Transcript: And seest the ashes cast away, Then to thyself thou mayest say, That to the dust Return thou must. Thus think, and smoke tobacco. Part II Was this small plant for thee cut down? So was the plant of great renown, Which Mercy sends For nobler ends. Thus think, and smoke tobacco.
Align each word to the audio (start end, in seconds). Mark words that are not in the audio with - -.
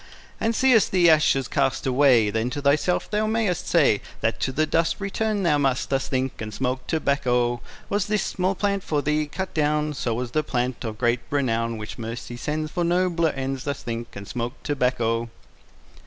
And 0.39 0.55
seest 0.55 0.89
the 0.91 1.11
ashes 1.11 1.47
cast 1.47 1.85
away, 1.85 2.31
Then 2.31 2.49
to 2.49 2.61
thyself 2.63 3.07
thou 3.11 3.27
mayest 3.27 3.67
say, 3.67 4.01
That 4.21 4.39
to 4.39 4.51
the 4.51 4.65
dust 4.65 4.95
Return 4.99 5.43
thou 5.43 5.59
must. 5.59 5.91
Thus 5.91 6.07
think, 6.07 6.41
and 6.41 6.51
smoke 6.51 6.87
tobacco. 6.87 7.57
Part 7.57 7.61
II 7.61 7.73
Was 7.89 8.05
this 8.07 8.23
small 8.23 8.55
plant 8.55 8.81
for 8.83 9.03
thee 9.03 9.27
cut 9.27 9.53
down? 9.53 9.93
So 9.93 10.15
was 10.15 10.31
the 10.31 10.41
plant 10.41 10.83
of 10.83 10.97
great 10.97 11.19
renown, 11.29 11.77
Which 11.77 11.99
Mercy 11.99 12.35
sends 12.35 12.71
For 12.71 12.83
nobler 12.83 13.29
ends. 13.29 13.63
Thus 13.63 13.83
think, 13.83 14.15
and 14.15 14.27
smoke 14.27 14.53
tobacco. 14.63 15.29